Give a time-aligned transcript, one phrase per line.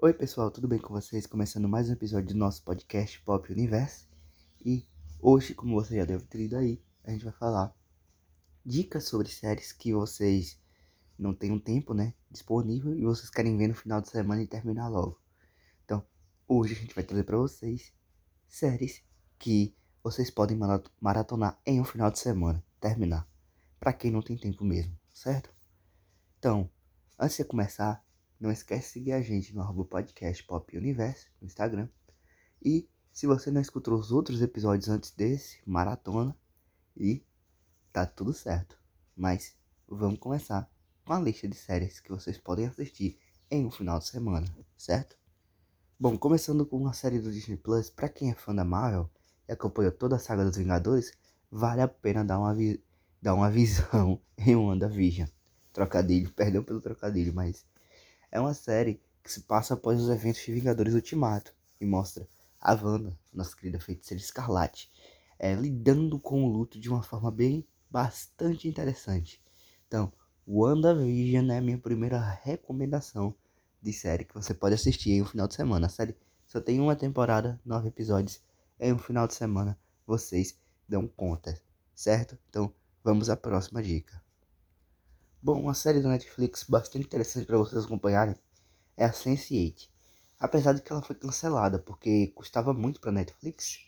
[0.00, 1.26] Oi pessoal, tudo bem com vocês?
[1.26, 4.06] Começando mais um episódio do nosso podcast Pop Universo.
[4.64, 4.86] E
[5.18, 7.74] hoje, como você já deve ter ido aí, a gente vai falar
[8.64, 10.56] dicas sobre séries que vocês
[11.18, 14.46] não têm um tempo, né, disponível e vocês querem ver no final de semana e
[14.46, 15.20] terminar logo.
[15.84, 16.06] Então,
[16.46, 17.92] hoje a gente vai trazer para vocês
[18.46, 19.02] séries
[19.36, 20.56] que vocês podem
[21.00, 23.28] maratonar em um final de semana, terminar,
[23.80, 25.52] para quem não tem tempo mesmo, certo?
[26.38, 26.70] Então,
[27.18, 28.06] antes de começar,
[28.40, 31.88] não esquece de seguir a gente no arroba podcast Pop Universo no Instagram.
[32.62, 36.36] E se você não escutou os outros episódios antes desse, maratona.
[36.96, 37.24] E
[37.92, 38.78] tá tudo certo.
[39.16, 39.56] Mas
[39.88, 40.70] vamos começar
[41.04, 43.18] com a lista de séries que vocês podem assistir
[43.50, 44.46] em um final de semana,
[44.76, 45.16] certo?
[45.98, 49.10] Bom, começando com uma série do Disney Plus, para quem é fã da Marvel
[49.48, 51.12] e acompanhou toda a saga dos Vingadores,
[51.50, 52.54] vale a pena dar uma,
[53.20, 55.28] dar uma visão em WandaVision.
[55.72, 57.66] Trocadilho, perdão pelo trocadilho, mas
[58.30, 62.28] é uma série que se passa após os eventos de Vingadores Ultimato e mostra
[62.60, 64.90] a Wanda, nossa querida feiticeira Escarlate,
[65.38, 69.42] é, lidando com o luto de uma forma bem bastante interessante.
[69.86, 70.12] Então,
[70.46, 73.34] WandaVision é a minha primeira recomendação
[73.80, 75.86] de série que você pode assistir em um final de semana.
[75.86, 78.40] A série só tem uma temporada, nove episódios.
[78.80, 81.60] Em um final de semana vocês dão conta,
[81.94, 82.38] certo?
[82.48, 82.72] Então,
[83.04, 84.27] vamos à próxima dica.
[85.40, 88.34] Bom, uma série da Netflix bastante interessante para vocês acompanharem
[88.96, 89.88] é a Sense8.
[90.36, 93.78] Apesar de que ela foi cancelada porque custava muito para Netflix,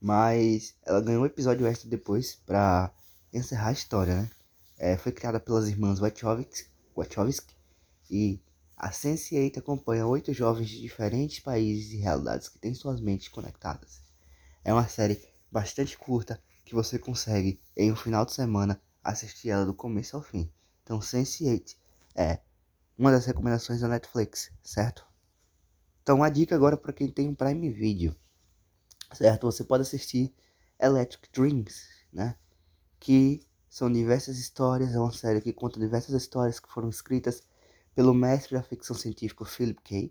[0.00, 2.90] mas ela ganhou um episódio extra depois para
[3.34, 4.30] encerrar a história, né?
[4.78, 7.54] É, foi criada pelas irmãs Wachowski,
[8.10, 8.40] e
[8.74, 14.00] a Sense8 acompanha oito jovens de diferentes países e realidades que têm suas mentes conectadas.
[14.64, 15.22] É uma série
[15.52, 20.22] bastante curta que você consegue em um final de semana assistir ela do começo ao
[20.22, 20.50] fim.
[20.88, 21.76] Então, Sense8
[22.14, 22.40] é
[22.96, 25.06] uma das recomendações da Netflix, certo?
[26.02, 28.16] Então, a dica agora para quem tem um Prime Video,
[29.12, 29.44] certo?
[29.44, 30.34] Você pode assistir
[30.80, 32.38] Electric Dreams, né?
[32.98, 37.42] Que são diversas histórias, é uma série que conta diversas histórias que foram escritas
[37.94, 40.10] pelo mestre da ficção científica Philip K.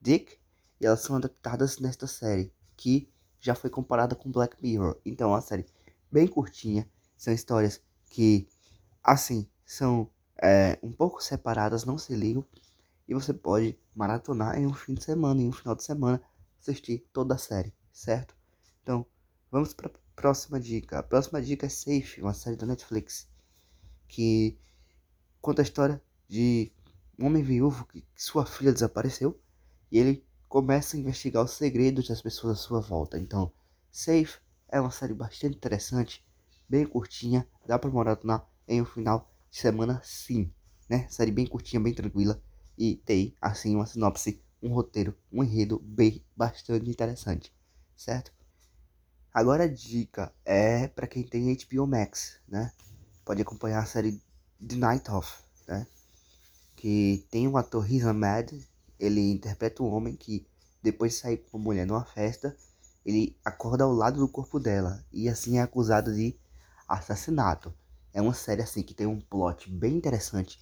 [0.00, 0.38] Dick,
[0.80, 4.96] e elas são adaptadas nesta série, que já foi comparada com Black Mirror.
[5.04, 5.66] Então, é uma série
[6.08, 8.46] bem curtinha, são histórias que,
[9.02, 10.10] assim, são
[10.42, 12.44] é, um pouco separadas, não se ligam.
[13.06, 16.20] E você pode maratonar em um fim de semana, em um final de semana,
[16.60, 18.34] assistir toda a série, certo?
[18.82, 19.06] Então,
[19.50, 20.98] vamos para a próxima dica.
[20.98, 23.28] A próxima dica é Safe, uma série da Netflix,
[24.08, 24.58] que
[25.40, 26.72] conta a história de
[27.18, 29.38] um homem viúvo que sua filha desapareceu
[29.90, 33.18] e ele começa a investigar os segredos das pessoas à sua volta.
[33.18, 33.52] Então,
[33.92, 34.38] Safe
[34.68, 36.24] é uma série bastante interessante,
[36.68, 40.52] bem curtinha, dá para maratonar em um final semana sim,
[40.88, 41.06] né?
[41.08, 42.42] Série bem curtinha, bem tranquila
[42.76, 47.54] e tem assim uma sinopse, um roteiro, um enredo bem bastante interessante,
[47.96, 48.32] certo?
[49.32, 52.72] Agora a dica é para quem tem HBO Max, né?
[53.24, 54.20] Pode acompanhar a série
[54.66, 55.32] The Night Of,
[55.68, 55.86] né?
[56.74, 58.66] Que tem o ator Riz Ahmed,
[58.98, 60.46] ele interpreta um homem que
[60.82, 62.56] depois de sair com uma mulher numa festa,
[63.06, 66.36] ele acorda ao lado do corpo dela e assim é acusado de
[66.88, 67.72] assassinato.
[68.14, 70.60] É uma série assim que tem um plot bem interessante,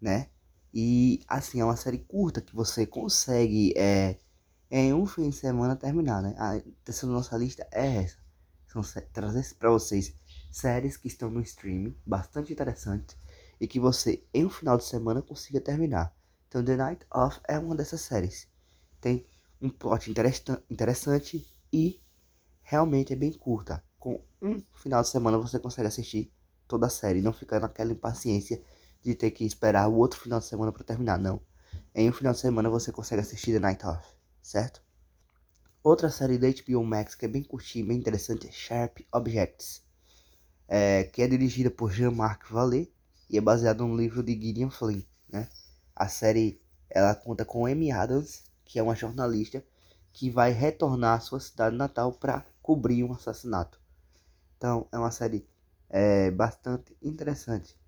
[0.00, 0.28] né?
[0.74, 4.18] E assim, é uma série curta que você consegue é,
[4.68, 6.34] em um fim de semana terminar, né?
[6.36, 8.18] A terceira nossa lista é essa.
[8.66, 8.82] São
[9.12, 10.12] trazer para vocês
[10.50, 13.16] séries que estão no streaming, bastante interessantes,
[13.60, 16.12] e que você em um final de semana consiga terminar.
[16.48, 18.48] Então The Night Of é uma dessas séries.
[19.00, 19.24] Tem
[19.62, 20.10] um plot
[20.68, 22.02] interessante e
[22.62, 23.80] realmente é bem curta.
[23.96, 26.32] Com um final de semana você consegue assistir
[26.74, 28.60] toda a série, não ficar naquela impaciência
[29.00, 31.40] de ter que esperar o outro final de semana para terminar, não.
[31.94, 34.02] Em um final de semana você consegue assistir The Night Of,
[34.42, 34.82] certo?
[35.84, 39.84] Outra série da HBO Max que é bem curtinha, bem interessante é Sharp Objects,
[40.66, 42.92] é, que é dirigida por Jean-Marc Vallée
[43.30, 45.48] e é baseada no livro de Gillian Flynn, né?
[45.94, 49.64] A série ela conta com Amy Adams, que é uma jornalista
[50.12, 53.80] que vai retornar à sua cidade natal para cobrir um assassinato.
[54.56, 55.46] Então, é uma série
[55.94, 57.78] é, bastante interessante.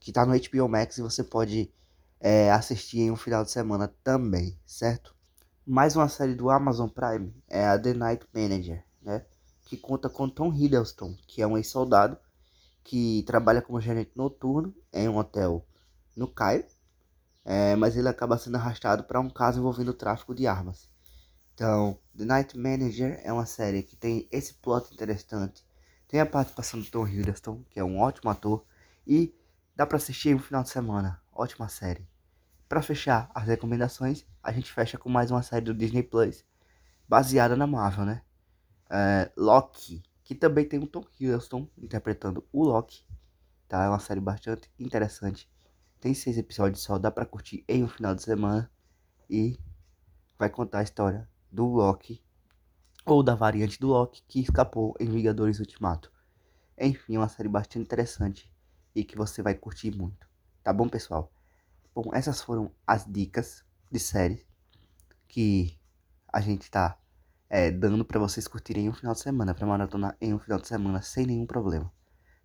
[0.00, 1.70] Que está no HBO Max e você pode
[2.18, 5.14] é, assistir em um final de semana também, certo?
[5.66, 9.26] Mais uma série do Amazon Prime é a The Night Manager, né?
[9.66, 12.16] Que conta com Tom Hiddleston, que é um ex-soldado
[12.82, 15.66] que trabalha como gerente noturno em um hotel
[16.16, 16.64] no Cairo,
[17.44, 20.88] é, mas ele acaba sendo arrastado para um caso envolvendo tráfico de armas.
[21.52, 25.62] Então, The Night Manager é uma série que tem esse plot interessante
[26.14, 28.64] tem a participação do Tom Hiddleston, que é um ótimo ator.
[29.04, 29.34] E
[29.74, 31.20] dá para assistir no final de semana.
[31.32, 32.08] Ótima série.
[32.68, 36.44] para fechar as recomendações, a gente fecha com mais uma série do Disney Plus,
[37.08, 38.22] baseada na Marvel, né?
[38.88, 43.04] É, Loki, que também tem o Tom Hiddleston interpretando o Loki,
[43.66, 43.82] tá?
[43.82, 45.50] É uma série bastante interessante.
[46.00, 48.70] Tem seis episódios só, dá pra curtir em um final de semana.
[49.28, 49.58] E
[50.38, 52.22] vai contar a história do Loki,
[53.04, 56.10] ou da variante do Loki, que escapou em Vingadores Ultimato.
[56.78, 58.50] Enfim, é uma série bastante interessante
[58.94, 60.26] e que você vai curtir muito.
[60.62, 61.32] Tá bom, pessoal?
[61.94, 64.46] Bom, essas foram as dicas de série
[65.28, 65.78] que
[66.32, 66.98] a gente tá
[67.48, 70.58] é, dando para vocês curtirem em um final de semana, para maratonar em um final
[70.58, 71.92] de semana sem nenhum problema,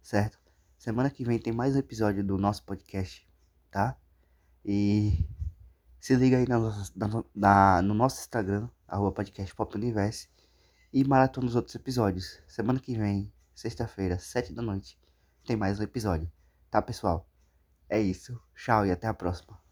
[0.02, 0.38] certo?
[0.78, 3.28] Semana que vem tem mais um episódio do nosso podcast,
[3.72, 3.98] tá?
[4.64, 5.26] E
[6.00, 6.60] se liga aí na,
[6.96, 10.30] na, na, no nosso Instagram, arroba podcast Pop Universe,
[10.92, 12.42] e maratona os outros episódios.
[12.48, 15.00] Semana que vem, sexta-feira, sete da noite,
[15.46, 16.32] tem mais um episódio,
[16.70, 17.30] tá pessoal?
[17.88, 19.69] É isso, tchau e até a próxima.